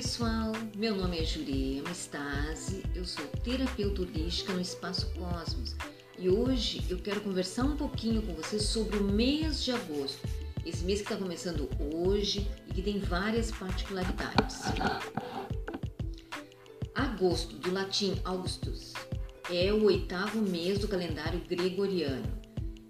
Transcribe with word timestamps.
pessoal, 0.00 0.52
meu 0.78 0.96
nome 0.96 1.18
é 1.18 1.24
Jurema 1.26 1.90
Stasi, 1.90 2.82
eu 2.94 3.04
sou 3.04 3.26
terapeuta 3.44 4.00
holística 4.00 4.50
no 4.50 4.62
Espaço 4.62 5.12
Cosmos 5.12 5.76
e 6.18 6.26
hoje 6.26 6.82
eu 6.88 6.96
quero 6.96 7.20
conversar 7.20 7.64
um 7.64 7.76
pouquinho 7.76 8.22
com 8.22 8.32
vocês 8.32 8.62
sobre 8.62 8.96
o 8.96 9.04
mês 9.04 9.62
de 9.62 9.72
agosto, 9.72 10.26
esse 10.64 10.82
mês 10.84 11.02
que 11.02 11.04
está 11.04 11.22
começando 11.22 11.68
hoje 11.94 12.48
e 12.66 12.72
que 12.72 12.80
tem 12.80 12.98
várias 12.98 13.50
particularidades. 13.50 14.62
Agosto, 16.96 17.56
do 17.56 17.70
latim 17.70 18.18
Augustus, 18.24 18.94
é 19.50 19.70
o 19.70 19.84
oitavo 19.84 20.40
mês 20.40 20.78
do 20.78 20.88
calendário 20.88 21.42
gregoriano. 21.46 22.40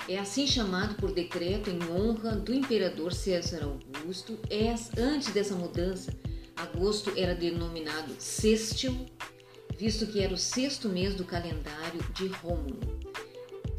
É 0.09 0.17
assim 0.17 0.47
chamado 0.47 0.95
por 0.95 1.13
decreto 1.13 1.71
em 1.71 1.83
honra 1.91 2.37
do 2.37 2.55
imperador 2.55 3.13
César 3.13 3.65
Augusto. 3.65 4.39
É, 4.49 4.73
antes 4.97 5.33
dessa 5.33 5.57
mudança, 5.57 6.13
agosto 6.61 7.13
era 7.17 7.35
denominado 7.35 8.15
sextil, 8.19 9.07
visto 9.77 10.07
que 10.07 10.21
era 10.21 10.35
o 10.35 10.39
sexto 10.39 10.89
mês 10.89 11.15
do 11.15 11.25
calendário 11.25 12.01
de 12.15 12.27
Rômulo. 12.27 12.79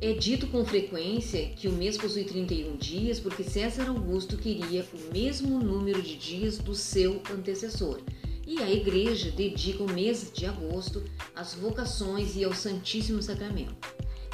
É 0.01 0.13
dito 0.13 0.47
com 0.47 0.65
frequência 0.65 1.49
que 1.49 1.67
o 1.67 1.71
mês 1.71 1.95
possui 1.95 2.23
31 2.23 2.75
dias 2.77 3.19
porque 3.19 3.43
César 3.43 3.87
Augusto 3.87 4.35
queria 4.35 4.83
o 4.93 5.13
mesmo 5.13 5.59
número 5.59 6.01
de 6.01 6.15
dias 6.15 6.57
do 6.57 6.73
seu 6.73 7.21
antecessor. 7.31 8.01
E 8.47 8.57
a 8.57 8.69
igreja 8.69 9.29
dedica 9.29 9.83
o 9.83 9.91
mês 9.91 10.31
de 10.33 10.47
agosto 10.47 11.03
às 11.35 11.53
vocações 11.53 12.35
e 12.35 12.43
ao 12.43 12.53
Santíssimo 12.53 13.21
Sacramento. 13.21 13.75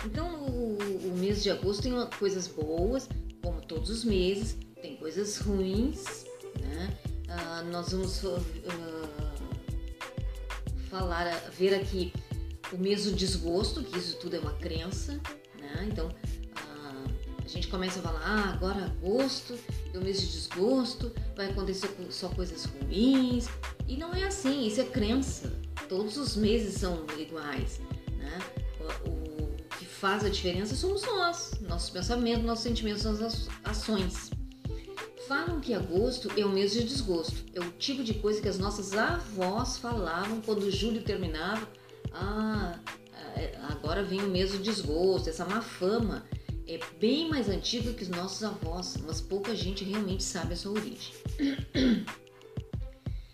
Então, 0.06 0.46
o, 0.46 0.78
o 1.12 1.18
mês 1.18 1.44
de 1.44 1.50
agosto 1.50 1.84
tem 1.84 1.94
coisas 2.18 2.48
boas, 2.48 3.10
como 3.44 3.62
todos 3.62 3.90
os 3.90 4.06
meses, 4.06 4.58
tem 4.82 4.96
coisas 4.96 5.38
ruins, 5.40 6.26
né? 6.62 6.98
Uh, 7.38 7.72
nós 7.72 7.92
vamos 7.92 8.24
uh, 8.24 8.40
falar, 10.90 11.26
ver 11.52 11.76
aqui 11.76 12.12
o 12.74 12.78
mês 12.78 13.06
do 13.06 13.12
desgosto, 13.12 13.84
que 13.84 13.98
isso 13.98 14.18
tudo 14.18 14.36
é 14.36 14.40
uma 14.40 14.54
crença, 14.54 15.14
né? 15.60 15.88
Então, 15.92 16.10
a 17.44 17.48
gente 17.48 17.68
começa 17.70 18.00
a 18.00 18.02
falar, 18.02 18.22
ah, 18.26 18.54
agora 18.54 18.86
agosto 18.86 19.58
o 19.96 20.02
mês 20.02 20.20
de 20.20 20.28
desgosto, 20.28 21.14
vai 21.36 21.50
acontecer 21.50 21.90
só 22.10 22.28
coisas 22.30 22.66
ruins, 22.66 23.48
e 23.88 23.96
não 23.96 24.14
é 24.14 24.26
assim, 24.26 24.68
isso 24.68 24.82
é 24.82 24.84
crença. 24.84 25.52
Todos 25.88 26.18
os 26.18 26.36
meses 26.36 26.76
são 26.76 27.06
iguais, 27.18 27.80
né? 28.18 28.40
O, 29.06 29.28
faz 29.98 30.24
a 30.24 30.30
diferença 30.30 30.76
somos 30.76 31.02
nós, 31.04 31.54
nossos 31.62 31.90
pensamentos, 31.90 32.46
nossos 32.46 32.64
sentimentos, 32.64 33.04
nossas 33.04 33.48
ações. 33.64 34.30
Falam 35.28 35.60
que 35.60 35.74
agosto 35.74 36.32
é 36.38 36.46
o 36.46 36.50
mês 36.50 36.72
de 36.72 36.84
desgosto. 36.86 37.44
É 37.54 37.60
o 37.60 37.70
tipo 37.72 38.02
de 38.02 38.14
coisa 38.14 38.42
que 38.42 38.48
as 38.48 38.58
nossas 38.58 38.94
avós 38.94 39.78
falavam 39.78 40.40
quando 40.40 40.72
julho 40.72 41.04
terminava. 41.04 41.68
Ah, 42.14 42.80
é, 43.36 43.58
agora 43.70 44.04
vem 44.04 44.22
o 44.22 44.30
mês 44.30 44.54
do 44.54 44.60
desgosto, 44.60 45.30
essa 45.30 45.44
má 45.46 45.62
fama 45.62 46.26
é 46.66 46.80
bem 47.00 47.30
mais 47.30 47.50
antiga 47.50 47.94
que 47.94 48.04
os 48.04 48.10
nossos 48.10 48.44
avós, 48.44 48.98
mas 49.06 49.20
pouca 49.20 49.56
gente 49.56 49.84
realmente 49.84 50.24
sabe 50.24 50.54
a 50.54 50.58
sua 50.58 50.74
origem. 50.74 51.14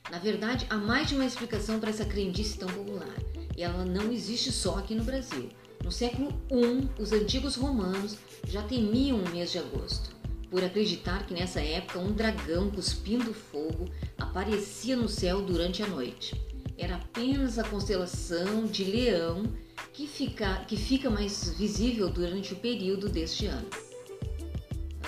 Na 0.10 0.20
verdade, 0.20 0.68
há 0.70 0.78
mais 0.78 1.10
de 1.10 1.16
uma 1.16 1.26
explicação 1.26 1.80
para 1.80 1.90
essa 1.90 2.06
crendice 2.06 2.58
tão 2.58 2.70
popular, 2.70 3.16
e 3.56 3.64
ela 3.64 3.86
não 3.86 4.12
existe 4.12 4.52
só 4.52 4.78
aqui 4.78 4.94
no 4.94 5.04
Brasil. 5.04 5.50
No 5.84 5.92
século 5.92 6.30
I, 6.52 7.02
os 7.02 7.12
antigos 7.12 7.56
romanos 7.56 8.18
já 8.48 8.62
temiam 8.62 9.18
o 9.18 9.30
mês 9.30 9.52
de 9.52 9.58
agosto, 9.58 10.16
por 10.54 10.64
acreditar 10.64 11.26
que 11.26 11.34
nessa 11.34 11.60
época 11.60 11.98
um 11.98 12.12
dragão 12.12 12.70
cuspindo 12.70 13.34
fogo 13.34 13.90
aparecia 14.20 14.96
no 14.96 15.10
céu 15.10 15.42
durante 15.42 15.82
a 15.82 15.88
noite. 15.88 16.40
Era 16.78 16.98
apenas 16.98 17.58
a 17.58 17.64
constelação 17.64 18.68
de 18.68 18.84
Leão 18.84 19.52
que 19.92 20.06
fica, 20.06 20.64
que 20.66 20.78
fica 20.78 21.10
mais 21.10 21.56
visível 21.58 22.08
durante 22.08 22.54
o 22.54 22.56
período 22.58 23.10
deste 23.10 23.48
ano. 23.48 23.68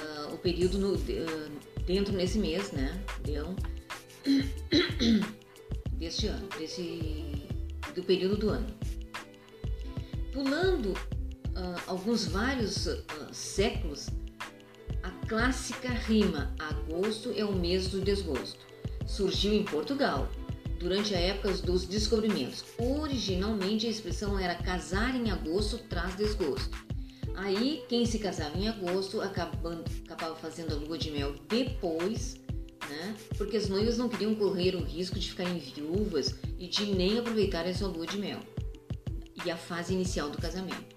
Uh, 0.01 0.33
o 0.33 0.37
período 0.39 0.79
no, 0.79 0.95
uh, 0.95 1.51
dentro 1.85 2.11
nesse 2.11 2.39
mês, 2.39 2.71
né? 2.71 2.99
Leão 3.23 3.55
deste 5.93 6.25
ano, 6.25 6.49
desse, 6.57 7.45
do 7.93 8.01
período 8.01 8.35
do 8.35 8.49
ano. 8.49 8.75
Pulando 10.33 10.93
uh, 10.93 11.81
alguns 11.85 12.25
vários 12.25 12.87
séculos, 13.31 14.09
clássica 15.27 15.89
rima 15.89 16.53
agosto 16.59 17.33
é 17.35 17.43
o 17.43 17.51
mês 17.51 17.87
do 17.87 17.99
desgosto. 17.99 18.59
Surgiu 19.07 19.53
em 19.53 19.63
Portugal, 19.63 20.29
durante 20.79 21.15
a 21.15 21.19
época 21.19 21.51
dos 21.53 21.85
descobrimentos. 21.85 22.63
Originalmente 22.77 23.87
a 23.87 23.89
expressão 23.89 24.37
era 24.37 24.55
casar 24.55 25.15
em 25.15 25.31
agosto 25.31 25.79
traz 25.89 26.15
desgosto. 26.15 26.85
Aí 27.35 27.83
quem 27.89 28.05
se 28.05 28.19
casava 28.19 28.57
em 28.57 28.67
agosto 28.67 29.19
acabando, 29.19 29.83
acabava 30.05 30.35
fazendo 30.35 30.73
a 30.73 30.77
lua 30.77 30.97
de 30.97 31.11
mel 31.11 31.35
depois, 31.49 32.35
né? 32.87 33.15
Porque 33.37 33.57
as 33.57 33.67
noivas 33.67 33.97
não 33.97 34.07
queriam 34.07 34.35
correr 34.35 34.75
o 34.75 34.83
risco 34.83 35.19
de 35.19 35.29
ficarem 35.29 35.57
viúvas 35.57 36.35
e 36.59 36.67
de 36.67 36.85
nem 36.85 37.17
aproveitar 37.17 37.65
a 37.65 37.73
sua 37.73 37.87
lua 37.87 38.05
de 38.05 38.17
mel 38.17 38.39
e 39.43 39.51
a 39.51 39.57
fase 39.57 39.93
inicial 39.93 40.29
do 40.29 40.37
casamento. 40.37 40.95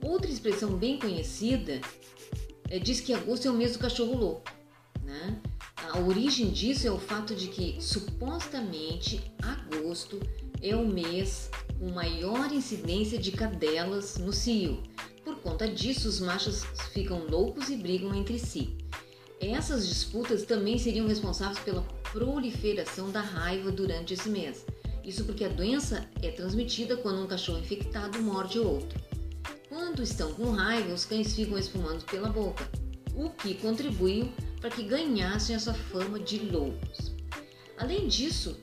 Outra 0.00 0.30
expressão 0.30 0.76
bem 0.76 0.98
conhecida 0.98 1.80
diz 2.78 3.00
que 3.00 3.12
agosto 3.12 3.46
é 3.46 3.50
o 3.50 3.54
mês 3.54 3.72
do 3.72 3.78
cachorro 3.78 4.16
louco. 4.16 4.50
Né? 5.02 5.40
A 5.76 5.98
origem 6.00 6.50
disso 6.50 6.86
é 6.86 6.90
o 6.90 6.98
fato 6.98 7.34
de 7.34 7.48
que 7.48 7.76
supostamente 7.80 9.20
agosto 9.42 10.18
é 10.60 10.74
o 10.74 10.86
mês 10.86 11.50
com 11.78 11.90
maior 11.90 12.50
incidência 12.52 13.18
de 13.18 13.32
cadelas 13.32 14.16
no 14.16 14.32
cio. 14.32 14.82
Por 15.24 15.36
conta 15.36 15.68
disso, 15.68 16.08
os 16.08 16.20
machos 16.20 16.64
ficam 16.92 17.26
loucos 17.26 17.68
e 17.68 17.76
brigam 17.76 18.14
entre 18.14 18.38
si. 18.38 18.76
Essas 19.40 19.86
disputas 19.86 20.44
também 20.44 20.78
seriam 20.78 21.06
responsáveis 21.06 21.58
pela 21.58 21.82
proliferação 22.12 23.10
da 23.10 23.20
raiva 23.20 23.70
durante 23.70 24.14
esse 24.14 24.28
mês. 24.28 24.64
Isso 25.04 25.24
porque 25.24 25.44
a 25.44 25.48
doença 25.48 26.08
é 26.22 26.30
transmitida 26.30 26.96
quando 26.96 27.22
um 27.22 27.26
cachorro 27.26 27.58
infectado 27.58 28.22
morde 28.22 28.58
outro. 28.58 28.98
Quando 29.94 30.08
estão 30.08 30.32
com 30.32 30.50
raiva, 30.50 30.92
os 30.92 31.04
cães 31.04 31.36
ficam 31.36 31.56
espumando 31.56 32.04
pela 32.06 32.28
boca, 32.28 32.68
o 33.14 33.30
que 33.30 33.54
contribuiu 33.54 34.28
para 34.60 34.68
que 34.68 34.82
ganhassem 34.82 35.54
essa 35.54 35.72
fama 35.72 36.18
de 36.18 36.40
loucos. 36.40 37.12
Além 37.78 38.08
disso, 38.08 38.58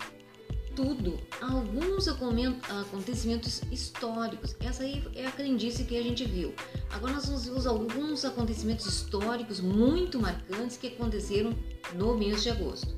tudo, 0.76 1.18
alguns 1.40 2.10
acontecimentos 2.10 3.62
históricos. 3.72 4.58
Essa 4.60 4.84
aí 4.84 5.08
é 5.16 5.26
a 5.26 5.32
crendice 5.32 5.86
que 5.86 5.96
a 5.96 6.04
gente 6.04 6.26
viu. 6.26 6.54
Agora 6.90 7.14
nós 7.14 7.28
vamos 7.28 7.46
ver 7.46 7.66
alguns 7.66 8.26
acontecimentos 8.26 8.86
históricos 8.86 9.62
muito 9.62 10.20
marcantes 10.20 10.76
que 10.76 10.88
aconteceram 10.88 11.56
no 11.96 12.18
mês 12.18 12.44
de 12.44 12.50
agosto. 12.50 12.94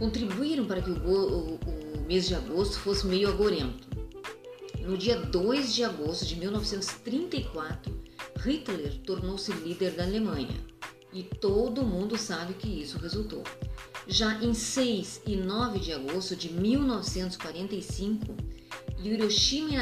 Contribuíram 0.00 0.64
para 0.64 0.82
que 0.82 0.90
o, 0.90 0.96
o, 0.96 1.54
o 1.54 2.06
mês 2.08 2.26
de 2.26 2.34
agosto 2.34 2.80
fosse 2.80 3.06
meio 3.06 3.28
agorento. 3.28 3.93
No 4.84 4.98
dia 4.98 5.16
2 5.16 5.74
de 5.74 5.82
agosto 5.82 6.26
de 6.26 6.36
1934, 6.36 8.04
Hitler 8.44 8.98
tornou-se 8.98 9.50
líder 9.50 9.92
da 9.92 10.04
Alemanha 10.04 10.62
e 11.10 11.22
todo 11.22 11.86
mundo 11.86 12.18
sabe 12.18 12.52
que 12.52 12.68
isso 12.68 12.98
resultou. 12.98 13.42
Já 14.06 14.42
em 14.42 14.52
6 14.52 15.22
e 15.26 15.36
9 15.36 15.78
de 15.78 15.94
agosto 15.94 16.36
de 16.36 16.52
1945, 16.52 18.36
Hiroshima 19.02 19.70
e 19.70 19.76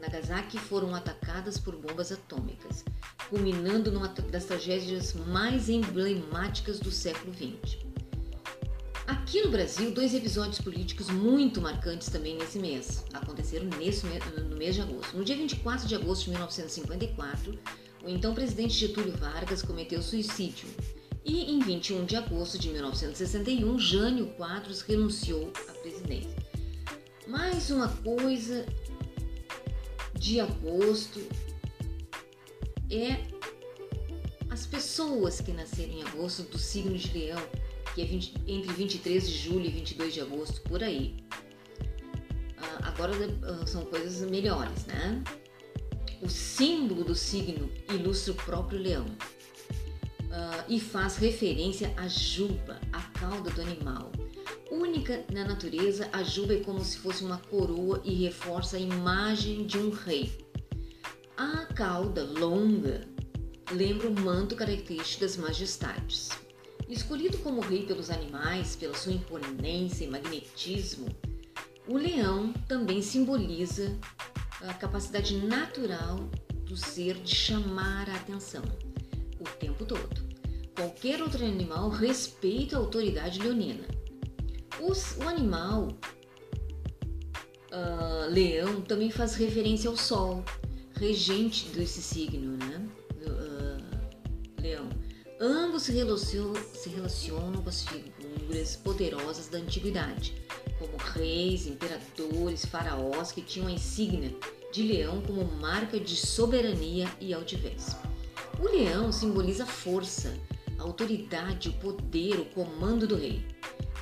Nagasaki, 0.00 0.56
foram 0.56 0.94
atacadas 0.94 1.58
por 1.58 1.74
bombas 1.74 2.12
atômicas, 2.12 2.84
culminando 3.28 3.90
numa 3.90 4.06
das 4.06 4.44
tragédias 4.44 5.14
mais 5.14 5.68
emblemáticas 5.68 6.78
do 6.78 6.92
século 6.92 7.34
XX. 7.34 7.85
Aqui 9.06 9.40
no 9.40 9.52
Brasil, 9.52 9.92
dois 9.92 10.12
episódios 10.14 10.60
políticos 10.60 11.08
muito 11.08 11.60
marcantes 11.60 12.08
também 12.08 12.36
nesse 12.36 12.58
mês. 12.58 13.04
Aconteceram 13.12 13.66
nesse, 13.78 14.04
no 14.04 14.56
mês 14.56 14.74
de 14.74 14.80
agosto. 14.80 15.16
No 15.16 15.24
dia 15.24 15.36
24 15.36 15.86
de 15.86 15.94
agosto 15.94 16.24
de 16.24 16.30
1954, 16.30 17.56
o 18.02 18.08
então 18.08 18.34
presidente 18.34 18.74
Getúlio 18.74 19.16
Vargas 19.16 19.62
cometeu 19.62 20.02
suicídio. 20.02 20.68
E 21.24 21.52
em 21.52 21.60
21 21.60 22.04
de 22.04 22.16
agosto 22.16 22.58
de 22.58 22.68
1961, 22.70 23.78
Jânio 23.78 24.26
Quadros 24.34 24.80
renunciou 24.80 25.52
à 25.68 25.72
presidência. 25.74 26.36
Mais 27.28 27.70
uma 27.70 27.88
coisa 27.88 28.66
de 30.14 30.40
agosto 30.40 31.20
é 32.90 33.24
as 34.50 34.66
pessoas 34.66 35.40
que 35.40 35.52
nasceram 35.52 35.92
em 35.92 36.02
agosto 36.02 36.42
do 36.42 36.58
signo 36.58 36.98
de 36.98 37.16
Leão 37.16 37.65
que 37.96 38.02
é 38.02 38.04
20, 38.04 38.34
entre 38.46 38.72
23 38.74 39.26
de 39.26 39.38
julho 39.38 39.64
e 39.64 39.70
22 39.70 40.12
de 40.12 40.20
agosto, 40.20 40.60
por 40.68 40.84
aí. 40.84 41.16
Uh, 42.58 42.82
agora 42.82 43.12
uh, 43.14 43.66
são 43.66 43.86
coisas 43.86 44.30
melhores, 44.30 44.84
né? 44.84 45.24
O 46.20 46.28
símbolo 46.28 47.04
do 47.04 47.14
signo 47.14 47.70
ilustra 47.88 48.34
o 48.34 48.36
próprio 48.36 48.78
leão 48.78 49.06
uh, 49.06 50.64
e 50.68 50.78
faz 50.78 51.16
referência 51.16 51.94
à 51.96 52.06
juba, 52.06 52.78
a 52.92 53.00
cauda 53.18 53.48
do 53.50 53.62
animal. 53.62 54.12
Única 54.70 55.24
na 55.32 55.46
natureza, 55.46 56.10
a 56.12 56.22
juba 56.22 56.52
é 56.52 56.60
como 56.60 56.84
se 56.84 56.98
fosse 56.98 57.24
uma 57.24 57.38
coroa 57.38 58.02
e 58.04 58.12
reforça 58.12 58.76
a 58.76 58.80
imagem 58.80 59.64
de 59.64 59.78
um 59.78 59.88
rei. 59.88 60.36
A 61.34 61.64
cauda 61.74 62.24
longa 62.24 63.08
lembra 63.72 64.06
o 64.06 64.20
manto 64.20 64.54
característico 64.54 65.22
das 65.22 65.38
majestades. 65.38 66.28
Escolhido 66.88 67.38
como 67.38 67.60
rei 67.60 67.84
pelos 67.84 68.10
animais, 68.10 68.76
pela 68.76 68.94
sua 68.94 69.12
imponência 69.12 70.04
e 70.04 70.08
magnetismo, 70.08 71.08
o 71.88 71.96
leão 71.96 72.52
também 72.68 73.02
simboliza 73.02 73.96
a 74.60 74.72
capacidade 74.74 75.36
natural 75.36 76.28
do 76.64 76.76
ser 76.76 77.14
de 77.14 77.34
chamar 77.34 78.08
a 78.10 78.16
atenção 78.16 78.62
o 79.40 79.44
tempo 79.58 79.84
todo. 79.84 80.26
Qualquer 80.74 81.22
outro 81.22 81.44
animal 81.44 81.88
respeita 81.88 82.76
a 82.76 82.80
autoridade 82.80 83.40
leonina. 83.40 83.86
Os, 84.80 85.16
o 85.16 85.22
animal 85.28 85.88
uh, 87.72 88.30
leão 88.30 88.80
também 88.82 89.10
faz 89.10 89.34
referência 89.34 89.88
ao 89.88 89.96
sol, 89.96 90.44
regente 90.94 91.68
desse 91.70 92.02
signo, 92.02 92.56
né? 92.56 92.75
Ambos 95.38 95.82
se 95.82 95.92
relacionam, 95.92 96.54
se 96.72 96.88
relacionam 96.88 97.62
com 97.62 97.68
as 97.68 97.82
figuras 97.82 98.76
poderosas 98.76 99.48
da 99.48 99.58
antiguidade 99.58 100.34
como 100.78 100.96
reis, 100.96 101.66
imperadores, 101.66 102.64
faraós 102.64 103.32
que 103.32 103.42
tinham 103.42 103.68
a 103.68 103.72
insígnia 103.72 104.34
de 104.72 104.82
leão 104.82 105.20
como 105.22 105.44
marca 105.44 105.98
de 105.98 106.16
soberania 106.16 107.08
e 107.20 107.32
altivez. 107.32 107.96
O 108.58 108.64
leão 108.64 109.12
simboliza 109.12 109.64
a 109.64 109.66
força, 109.66 110.34
a 110.78 110.82
autoridade, 110.82 111.68
o 111.68 111.72
poder, 111.74 112.40
o 112.40 112.44
comando 112.46 113.06
do 113.06 113.16
rei 113.16 113.44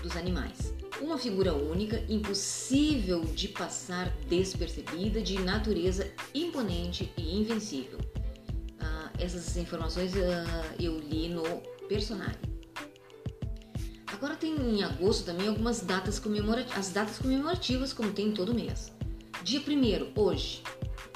dos 0.03 0.17
animais. 0.17 0.73
Uma 1.01 1.19
figura 1.19 1.53
única, 1.53 2.05
impossível 2.09 3.21
de 3.25 3.49
passar 3.49 4.09
despercebida, 4.29 5.21
de 5.21 5.41
natureza 5.41 6.09
imponente 6.33 7.13
e 7.17 7.37
invencível. 7.37 7.99
Essas 9.19 9.57
informações 9.57 10.13
ah, 10.17 10.75
eu 10.79 10.99
li 10.99 11.29
no 11.29 11.43
personagem. 11.89 12.55
Agora 14.07 14.37
tem 14.37 14.55
em 14.55 14.83
agosto 14.83 15.25
também 15.25 15.49
algumas 15.49 15.81
datas 15.81 16.19
comemorativas, 16.19 16.79
as 16.79 16.93
datas 16.93 17.19
comemorativas 17.19 17.93
como 17.93 18.13
tem 18.13 18.33
todo 18.33 18.55
mês. 18.55 18.93
Dia 19.43 19.61
1 19.61 20.21
hoje, 20.21 20.63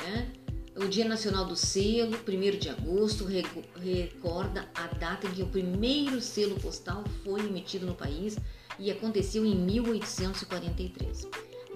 né? 0.02 0.30
O 0.76 0.86
Dia 0.86 1.08
Nacional 1.08 1.44
do 1.44 1.56
Selo, 1.56 2.16
1 2.16 2.58
de 2.58 2.68
agosto, 2.68 3.24
recorda 3.24 4.68
a 4.74 4.86
data 4.88 5.26
em 5.26 5.32
que 5.32 5.42
o 5.42 5.46
primeiro 5.46 6.20
selo 6.20 6.54
postal 6.60 7.02
foi 7.24 7.40
emitido 7.40 7.84
no 7.84 7.94
país 7.94 8.36
e 8.78 8.90
aconteceu 8.90 9.44
em 9.44 9.56
1843. 9.56 11.26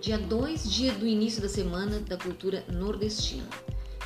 Dia 0.01 0.19
2, 0.19 0.71
dia 0.71 0.93
do 0.93 1.07
início 1.07 1.43
da 1.43 1.49
Semana 1.49 1.99
da 2.01 2.17
Cultura 2.17 2.65
Nordestina. 2.69 3.49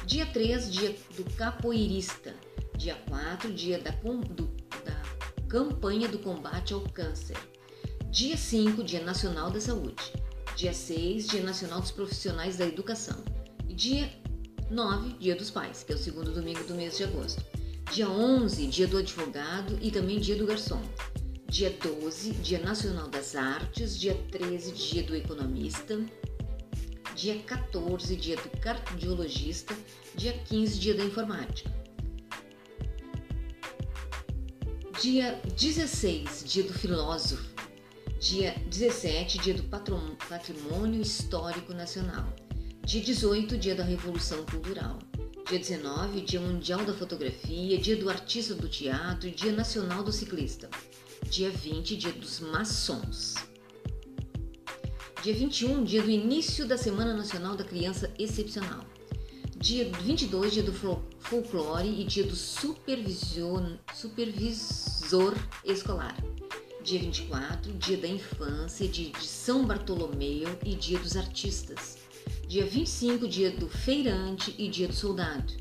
Dia 0.06 0.24
3, 0.24 0.70
dia 0.70 0.96
do 1.16 1.24
capoeirista. 1.34 2.32
Dia 2.78 2.94
4, 3.08 3.52
dia 3.52 3.80
da, 3.80 3.90
do 3.90 4.48
Campanha 5.48 6.08
do 6.08 6.20
Combate 6.20 6.72
ao 6.72 6.80
Câncer. 6.80 7.36
Dia 8.08 8.36
5, 8.36 8.84
Dia 8.84 9.02
Nacional 9.02 9.50
da 9.50 9.60
Saúde. 9.60 10.12
Dia 10.54 10.72
6, 10.72 11.26
Dia 11.26 11.42
Nacional 11.42 11.80
dos 11.80 11.90
Profissionais 11.90 12.56
da 12.56 12.66
Educação. 12.66 13.16
E 13.68 13.74
dia 13.74 14.08
9, 14.70 15.14
Dia 15.14 15.34
dos 15.34 15.50
Pais, 15.50 15.82
que 15.82 15.92
é 15.92 15.96
o 15.96 15.98
segundo 15.98 16.30
domingo 16.30 16.62
do 16.68 16.76
mês 16.76 16.96
de 16.96 17.02
agosto. 17.02 17.44
Dia 17.92 18.08
11, 18.08 18.64
Dia 18.68 18.86
do 18.86 18.98
Advogado 18.98 19.76
e 19.82 19.90
também 19.90 20.20
Dia 20.20 20.36
do 20.36 20.46
Garçom. 20.46 20.82
Dia 21.48 21.76
12, 21.82 22.30
Dia 22.34 22.60
Nacional 22.60 23.08
das 23.08 23.34
Artes. 23.34 23.98
Dia 23.98 24.14
13, 24.30 24.70
Dia 24.70 25.02
do 25.02 25.16
Economista. 25.16 25.98
Dia 27.16 27.38
14, 27.42 28.14
Dia 28.14 28.36
do 28.36 28.50
Cardiologista. 28.60 29.74
Dia 30.14 30.34
15, 30.34 30.78
Dia 30.78 30.94
da 30.94 31.02
Informática. 31.02 31.74
Dia 35.00 35.40
16, 35.56 36.44
dia 36.44 36.62
do 36.62 36.74
filósofo. 36.74 37.54
Dia 38.20 38.54
17, 38.68 39.38
dia 39.38 39.54
do 39.54 39.62
patrimônio 39.62 41.00
histórico 41.00 41.72
nacional. 41.72 42.30
Dia 42.84 43.00
18, 43.00 43.56
dia 43.56 43.74
da 43.74 43.84
revolução 43.84 44.44
cultural. 44.44 44.98
Dia 45.48 45.58
19, 45.58 46.20
dia 46.22 46.40
mundial 46.40 46.84
da 46.84 46.92
fotografia, 46.92 47.78
dia 47.78 47.96
do 47.96 48.10
artista 48.10 48.54
do 48.54 48.68
teatro 48.68 49.30
dia 49.30 49.52
nacional 49.52 50.02
do 50.02 50.12
ciclista. 50.12 50.68
Dia 51.30 51.50
20, 51.50 51.96
dia 51.96 52.12
dos 52.12 52.40
maçons. 52.40 53.34
Dia 55.26 55.34
21, 55.34 55.82
dia 55.82 56.00
do 56.02 56.08
início 56.08 56.64
da 56.68 56.78
Semana 56.78 57.12
Nacional 57.12 57.56
da 57.56 57.64
Criança 57.64 58.08
Excepcional. 58.16 58.84
Dia 59.56 59.90
22, 60.02 60.52
dia 60.52 60.62
do 60.62 60.72
folclore 61.18 62.00
e 62.00 62.04
dia 62.04 62.22
do 62.22 62.36
supervisor 62.36 63.74
escolar. 65.64 66.16
Dia 66.80 67.00
24, 67.00 67.72
dia 67.72 67.96
da 67.96 68.06
infância, 68.06 68.86
dia 68.86 69.10
de 69.10 69.26
São 69.26 69.66
Bartolomeu 69.66 70.56
e 70.64 70.76
dia 70.76 71.00
dos 71.00 71.16
artistas. 71.16 71.98
Dia 72.46 72.64
25, 72.64 73.26
dia 73.26 73.50
do 73.50 73.68
feirante 73.68 74.54
e 74.56 74.68
dia 74.68 74.86
do 74.86 74.94
soldado. 74.94 75.52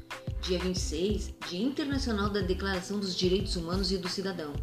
Dia 0.44 0.60
26, 0.60 1.34
dia 1.50 1.64
internacional 1.64 2.30
da 2.30 2.42
Declaração 2.42 3.00
dos 3.00 3.16
Direitos 3.16 3.56
Humanos 3.56 3.92
e 3.92 3.98
do 3.98 4.10
Cidadão. 4.10 4.54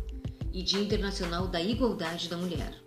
E 0.53 0.63
dia 0.63 0.81
internacional 0.81 1.49
da 1.49 1.61
Igualdade 1.61 2.29
da 2.29 2.37
Mulher. 2.37 2.81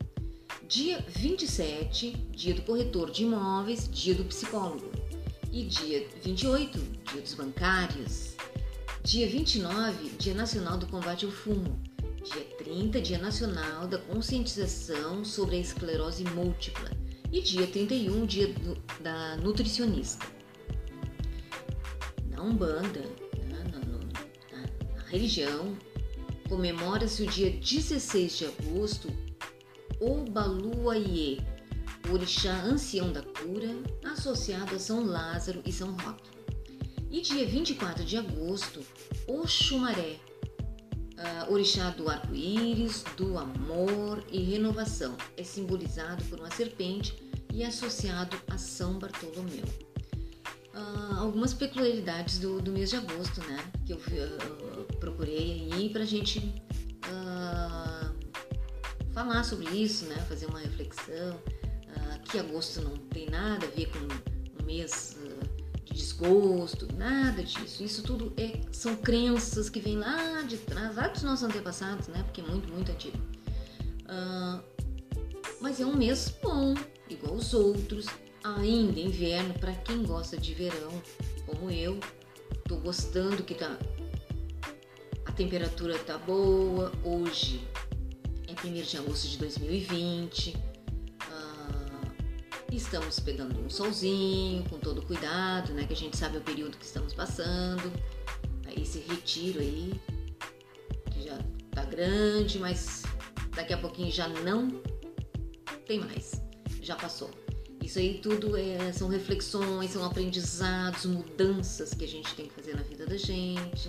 Dia 0.67 1.00
27, 1.07 2.12
dia 2.31 2.56
do 2.56 2.63
corretor 2.63 3.12
de 3.12 3.21
imóveis, 3.21 3.88
dia 3.88 4.15
do 4.15 4.25
psicólogo. 4.25 4.91
E 5.51 5.63
dia 5.65 6.07
28, 6.23 6.79
dia 7.12 7.21
dos 7.21 7.33
bancários. 7.35 8.35
Dia 9.03 9.27
29, 9.29 10.09
Dia 10.17 10.33
Nacional 10.33 10.79
do 10.79 10.88
Combate 10.88 11.25
ao 11.25 11.31
Fumo. 11.31 11.79
Dia 12.23 12.44
30, 12.57 13.00
Dia 13.00 13.19
Nacional 13.19 13.88
da 13.88 14.00
Conscientização 14.00 15.23
sobre 15.23 15.57
a 15.57 15.59
Esclerose 15.59 16.23
Múltipla. 16.23 16.89
E 17.31 17.41
dia 17.41 17.67
31, 17.67 18.25
Dia 18.25 18.47
do, 18.47 18.75
da 19.01 19.38
Nutricionista. 19.38 20.25
Na 22.31 22.41
Umbanda, 22.41 23.03
na, 23.47 23.59
na, 23.59 23.79
na, 23.79 24.95
na 24.95 25.03
religião, 25.09 25.77
comemora-se 26.50 27.22
o 27.22 27.27
dia 27.27 27.51
16 27.51 28.38
de 28.38 28.45
agosto, 28.45 29.10
o 29.99 30.29
Baluaiê, 30.29 31.39
o 32.09 32.13
orixá 32.13 32.53
ancião 32.63 33.11
da 33.11 33.21
cura, 33.21 33.69
associado 34.03 34.75
a 34.75 34.79
São 34.79 35.05
Lázaro 35.05 35.61
e 35.65 35.71
São 35.71 35.95
Roque. 35.97 36.29
E 37.09 37.21
dia 37.21 37.45
24 37.45 38.03
de 38.03 38.17
agosto, 38.17 38.81
Oxumaré, 39.27 40.17
uh, 41.15 41.51
orixá 41.51 41.89
do 41.91 42.09
arco-íris, 42.09 43.03
do 43.15 43.37
amor 43.37 44.23
e 44.31 44.41
renovação, 44.43 45.15
é 45.37 45.43
simbolizado 45.43 46.23
por 46.25 46.39
uma 46.39 46.51
serpente 46.51 47.15
e 47.53 47.63
associado 47.63 48.37
a 48.49 48.57
São 48.57 48.99
Bartolomeu. 48.99 49.65
Uh, 50.73 51.15
algumas 51.19 51.53
peculiaridades 51.53 52.37
do, 52.37 52.59
do, 52.59 52.69
mês 52.69 52.89
de 52.89 52.97
agosto, 52.97 53.39
né? 53.47 53.63
Que 53.85 53.93
eu 53.93 53.97
uh, 53.97 54.97
procurei 54.99 55.69
aí 55.71 55.89
para 55.89 56.03
a 56.03 56.05
gente 56.05 56.53
falar 59.15 59.43
sobre 59.43 59.65
isso, 59.69 60.05
né? 60.05 60.15
Fazer 60.29 60.45
uma 60.45 60.60
reflexão 60.60 61.39
que 62.25 62.39
agosto 62.39 62.81
não 62.81 62.98
tem 62.98 63.29
nada 63.29 63.65
a 63.65 63.69
ver 63.69 63.89
com 63.89 64.00
um 64.62 64.65
mês 64.65 65.15
uh, 65.22 65.84
de 65.86 65.93
desgosto, 65.93 66.88
nada 66.95 67.43
disso. 67.43 67.84
Isso 67.84 68.03
tudo 68.03 68.34
é, 68.36 68.60
são 68.72 68.95
crenças 68.95 69.69
que 69.69 69.79
vêm 69.79 69.98
lá 69.98 70.41
de 70.41 70.57
trás, 70.57 70.95
lá 70.95 71.07
dos 71.07 71.24
nossos 71.24 71.45
antepassados, 71.45 72.07
né? 72.07 72.24
Porque 72.24 72.41
é 72.41 72.43
muito, 72.43 72.67
muito 72.67 72.91
antigo. 72.91 73.17
Uh, 74.01 74.62
mas 75.62 75.79
é 75.79 75.86
um 75.86 75.95
mês 75.95 76.36
bom, 76.41 76.74
igual 77.10 77.36
os 77.36 77.53
outros. 77.53 78.07
Ainda 78.43 79.00
inverno, 79.00 79.55
para 79.55 79.74
quem 79.74 80.03
gosta 80.03 80.38
de 80.38 80.53
verão, 80.53 81.01
como 81.48 81.72
eu, 81.72 82.00
tô 82.67 82.75
gostando 82.77 83.41
que 83.41 83.55
tá 83.55 83.75
a 85.25 85.31
temperatura 85.31 85.98
tá 85.98 86.17
boa. 86.17 86.91
Hoje 87.03 87.65
1 88.65 88.74
de 88.81 88.98
agosto 88.98 89.27
de 89.27 89.38
2020 89.38 90.75
Estamos 92.75 93.22
pegando 93.22 93.57
um 93.57 93.69
solzinho, 93.69 94.63
com 94.69 94.77
todo 94.77 95.01
cuidado, 95.01 95.74
né? 95.74 95.86
Que 95.86 95.93
a 95.93 95.95
gente 95.95 96.17
sabe 96.17 96.38
o 96.38 96.41
período 96.41 96.77
que 96.77 96.84
estamos 96.84 97.13
passando. 97.13 97.89
Esse 98.75 99.00
retiro 99.00 99.62
aí, 99.62 99.93
que 101.12 101.24
já 101.24 101.39
tá 101.72 101.86
grande, 101.86 102.60
mas 102.60 103.03
daqui 103.55 103.72
a 103.72 103.77
pouquinho 103.77 104.12
já 104.12 104.27
não 104.27 104.81
tem 105.88 106.00
mais. 106.00 106.41
Já 106.81 106.98
passou. 106.98 107.31
Isso 107.81 107.98
aí 107.98 108.19
tudo 108.22 108.57
é, 108.57 108.91
são 108.91 109.07
reflexões, 109.07 109.91
são 109.91 110.03
aprendizados, 110.03 111.05
mudanças 111.05 111.93
que 111.93 112.03
a 112.03 112.07
gente 112.07 112.36
tem 112.36 112.48
que 112.48 112.53
fazer 112.53 112.75
na 112.75 112.81
vida 112.81 113.05
da 113.05 113.15
gente, 113.15 113.88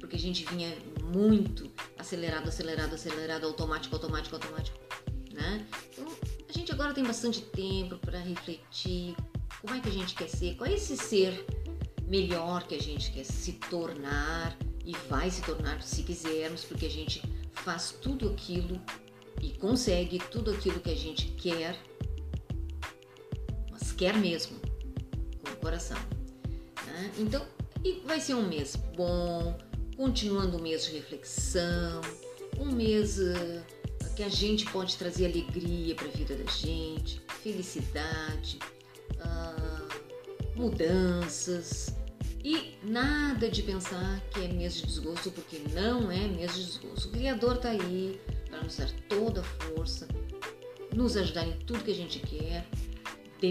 porque 0.00 0.16
a 0.16 0.18
gente 0.18 0.44
vinha 0.46 0.76
muito 1.04 1.70
acelerado, 2.04 2.48
acelerado, 2.48 2.94
acelerado, 2.94 3.46
automático, 3.46 3.94
automático, 3.94 4.36
automático, 4.36 4.78
né? 5.32 5.66
Então, 5.90 6.74
agora 6.74 6.92
tem 6.92 7.04
bastante 7.04 7.40
tempo 7.40 7.96
para 7.98 8.18
refletir 8.18 9.16
como 9.60 9.74
é 9.74 9.80
que 9.80 9.88
a 9.88 9.92
gente 9.92 10.14
quer 10.14 10.28
ser, 10.28 10.54
qual 10.56 10.68
é 10.68 10.74
esse 10.74 10.96
ser 10.96 11.44
melhor 12.06 12.66
que 12.66 12.74
a 12.74 12.80
gente 12.80 13.10
quer 13.10 13.24
se 13.24 13.52
tornar 13.52 14.56
e 14.84 14.92
vai 15.08 15.30
se 15.30 15.40
tornar 15.42 15.82
se 15.82 16.02
quisermos, 16.02 16.64
porque 16.64 16.86
a 16.86 16.90
gente 16.90 17.22
faz 17.52 17.92
tudo 18.02 18.28
aquilo 18.30 18.80
e 19.40 19.50
consegue 19.50 20.18
tudo 20.30 20.50
aquilo 20.50 20.80
que 20.80 20.90
a 20.90 20.96
gente 20.96 21.28
quer, 21.28 21.78
mas 23.70 23.92
quer 23.92 24.14
mesmo, 24.16 24.58
com 25.42 25.50
o 25.50 25.56
coração. 25.56 25.98
Né? 26.86 27.12
Então, 27.18 27.46
e 27.82 28.00
vai 28.04 28.20
ser 28.20 28.34
um 28.34 28.46
mês 28.46 28.76
bom, 28.96 29.56
continuando 29.96 30.56
um 30.56 30.60
mês 30.60 30.84
de 30.86 30.92
reflexão, 30.92 32.00
um 32.58 32.72
mês 32.72 33.18
uh, 33.18 33.64
que 34.14 34.22
a 34.22 34.28
gente 34.28 34.64
pode 34.66 34.96
trazer 34.96 35.26
alegria 35.26 35.94
para 35.94 36.06
a 36.06 36.10
vida 36.10 36.34
da 36.36 36.50
gente, 36.50 37.20
felicidade, 37.42 38.58
uh, 39.14 40.58
mudanças 40.58 41.94
e 42.44 42.74
nada 42.82 43.48
de 43.48 43.62
pensar 43.62 44.20
que 44.30 44.40
é 44.40 44.48
mês 44.48 44.74
de 44.74 44.86
desgosto, 44.86 45.30
porque 45.30 45.60
não 45.72 46.10
é 46.10 46.28
mês 46.28 46.54
de 46.54 46.64
desgosto. 46.64 47.08
O 47.08 47.12
Criador 47.12 47.56
está 47.56 47.70
aí 47.70 48.20
para 48.50 48.62
nos 48.62 48.76
dar 48.76 48.90
toda 49.08 49.40
a 49.40 49.44
força, 49.44 50.06
nos 50.94 51.16
ajudar 51.16 51.46
em 51.46 51.58
tudo 51.60 51.82
que 51.82 51.90
a 51.90 51.94
gente 51.94 52.20
quer, 52.20 52.66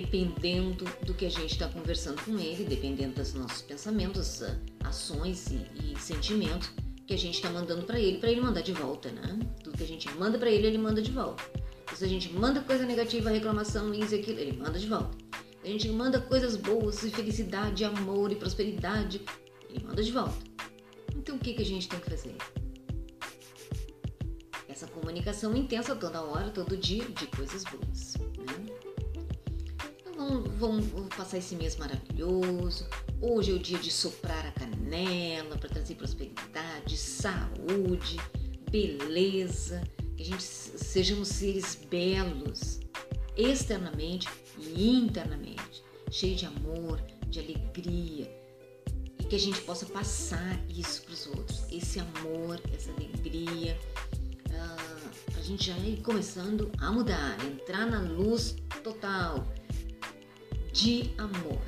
dependendo 0.02 0.86
do 1.06 1.14
que 1.14 1.26
a 1.26 1.30
gente 1.30 1.52
está 1.52 1.68
conversando 1.68 2.20
com 2.24 2.40
Ele, 2.40 2.64
dependendo 2.64 3.14
dos 3.16 3.34
nossos 3.34 3.62
pensamentos, 3.62 4.42
ações 4.84 5.52
e, 5.52 5.94
e 5.94 6.00
sentimentos 6.00 6.72
que 7.06 7.14
a 7.14 7.18
gente 7.18 7.36
está 7.36 7.50
mandando 7.50 7.84
para 7.84 8.00
Ele, 8.00 8.18
para 8.18 8.32
Ele 8.32 8.42
mandar 8.42 8.62
de 8.62 8.72
volta, 8.72 9.12
né? 9.12 9.40
Tudo 9.64 9.78
que 9.78 9.84
a 9.84 9.88
gente 9.88 10.10
manda 10.14 10.38
para 10.40 10.50
Ele, 10.50 10.66
Ele 10.66 10.78
manda 10.80 11.00
de 11.02 11.12
volta. 11.12 11.44
Se 11.94 12.04
a 12.04 12.08
gente 12.08 12.34
manda 12.34 12.60
coisa 12.62 12.86
negativa, 12.86 13.30
reclamação, 13.30 13.94
isso 13.94 14.16
e 14.16 14.20
aquilo, 14.20 14.40
Ele 14.40 14.58
manda 14.58 14.80
de 14.80 14.88
volta. 14.88 15.16
A 15.64 15.68
gente 15.68 15.88
manda 15.90 16.20
coisas 16.20 16.56
boas, 16.56 17.00
felicidade, 17.00 17.86
amor 17.86 18.32
e 18.32 18.36
prosperidade, 18.36 19.22
Ele 19.70 19.84
manda 19.84 20.02
de 20.02 20.12
volta. 20.12 20.38
Então 21.16 21.36
o 21.36 21.40
que, 21.40 21.54
que 21.54 21.62
a 21.62 21.66
gente 21.66 21.88
tem 21.88 22.00
que 22.00 22.10
fazer? 22.10 22.36
Essa 24.68 24.88
comunicação 24.88 25.56
intensa 25.56 25.96
toda 25.96 26.24
hora, 26.24 26.50
todo 26.50 26.76
dia, 26.76 27.06
de 27.06 27.28
coisas 27.28 27.64
boas. 27.64 28.16
Né? 28.40 28.93
Então 30.24 30.42
vamos, 30.58 30.86
vamos 30.86 31.14
passar 31.14 31.38
esse 31.38 31.54
mês 31.54 31.76
maravilhoso. 31.76 32.88
Hoje 33.20 33.52
é 33.52 33.54
o 33.54 33.60
dia 33.60 33.78
de 33.78 33.92
soprar 33.92 34.46
a 34.48 34.52
canela 34.54 35.58
para 35.58 35.68
trazer 35.68 35.96
prosperidade, 35.96 36.96
saúde, 36.98 38.16
beleza, 38.72 39.84
que 40.16 40.24
a 40.24 40.26
gente 40.26 40.42
sejamos 40.42 41.28
seres 41.28 41.76
belos, 41.76 42.80
externamente 43.36 44.30
e 44.58 44.92
internamente, 44.92 45.84
cheio 46.10 46.38
de 46.38 46.46
amor, 46.46 47.02
de 47.28 47.40
alegria, 47.40 48.32
e 49.20 49.24
que 49.26 49.36
a 49.36 49.40
gente 49.40 49.60
possa 49.64 49.86
passar 49.88 50.58
isso 50.70 51.02
para 51.04 51.14
os 51.14 51.28
outros, 51.28 51.64
esse 51.70 52.00
amor, 52.00 52.62
essa 52.74 52.92
alegria, 52.92 53.78
uh, 54.48 55.38
a 55.38 55.42
gente 55.42 55.68
já 55.68 55.78
ir 55.80 56.02
começando 56.02 56.72
a 56.78 56.90
mudar, 56.94 57.38
entrar 57.46 57.86
na 57.86 58.00
luz 58.00 58.56
total 58.82 59.46
de 60.74 61.14
amor. 61.18 61.62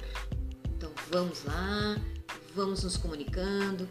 Então 0.76 0.92
vamos 1.12 1.46
lá, 1.46 1.96
vamos 2.54 2.84
nos 2.84 2.98
comunicando. 2.98 3.88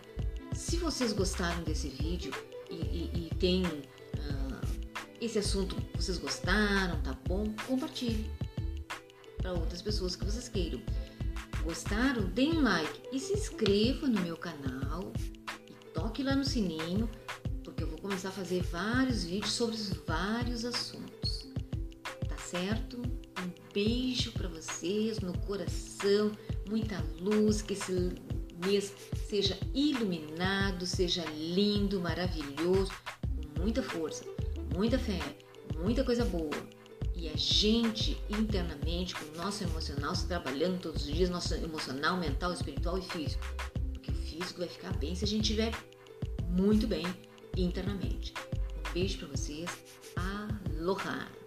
Se 0.52 0.76
vocês 0.76 1.12
gostaram 1.12 1.62
desse 1.62 1.88
vídeo 1.88 2.32
e, 2.68 2.74
e, 2.74 3.26
e 3.26 3.34
tem 3.36 3.62
esse 5.20 5.38
assunto 5.38 5.76
vocês 5.94 6.18
gostaram, 6.18 7.00
tá 7.02 7.16
bom? 7.26 7.46
Compartilhe 7.66 8.30
para 9.38 9.52
outras 9.52 9.80
pessoas 9.80 10.16
que 10.16 10.24
vocês 10.24 10.48
queiram. 10.48 10.82
Gostaram? 11.62 12.24
Deem 12.26 12.58
um 12.58 12.62
like 12.62 13.02
e 13.12 13.18
se 13.18 13.32
inscreva 13.32 14.06
no 14.06 14.20
meu 14.20 14.36
canal 14.36 15.12
e 15.68 15.72
toque 15.94 16.22
lá 16.22 16.36
no 16.36 16.44
sininho, 16.44 17.08
porque 17.62 17.84
eu 17.84 17.88
vou 17.88 17.98
começar 17.98 18.28
a 18.28 18.32
fazer 18.32 18.62
vários 18.64 19.24
vídeos 19.24 19.52
sobre 19.52 19.76
vários 20.06 20.64
assuntos. 20.64 21.48
Tá 22.28 22.36
certo? 22.36 23.00
Beijo 23.74 24.32
para 24.32 24.48
vocês 24.48 25.20
no 25.20 25.36
coração, 25.40 26.30
muita 26.68 27.04
luz, 27.20 27.60
que 27.60 27.74
esse 27.74 27.92
mês 28.64 28.94
seja 29.28 29.58
iluminado, 29.74 30.86
seja 30.86 31.24
lindo, 31.24 32.00
maravilhoso, 32.00 32.92
com 33.36 33.60
muita 33.60 33.82
força 33.82 34.24
muita 34.74 34.98
fé, 34.98 35.20
muita 35.78 36.04
coisa 36.04 36.24
boa. 36.24 36.50
E 37.14 37.28
a 37.28 37.36
gente 37.36 38.18
internamente, 38.28 39.14
com 39.14 39.24
o 39.24 39.36
nosso 39.42 39.62
emocional, 39.62 40.14
se 40.14 40.26
trabalhando 40.26 40.80
todos 40.80 41.06
os 41.06 41.14
dias, 41.14 41.30
nosso 41.30 41.54
emocional, 41.54 42.16
mental, 42.18 42.52
espiritual 42.52 42.98
e 42.98 43.02
físico. 43.02 43.44
Porque 43.92 44.10
o 44.10 44.14
físico 44.14 44.58
vai 44.58 44.68
ficar 44.68 44.92
bem 44.98 45.14
se 45.14 45.24
a 45.24 45.28
gente 45.28 45.42
estiver 45.42 45.72
muito 46.50 46.86
bem 46.86 47.06
internamente. 47.56 48.34
Um 48.78 48.92
beijo 48.92 49.18
para 49.18 49.28
vocês. 49.28 49.70
Aloha! 50.16 51.43